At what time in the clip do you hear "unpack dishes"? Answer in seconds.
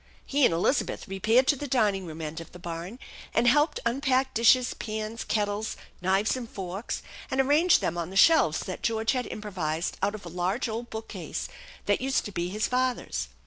3.85-4.73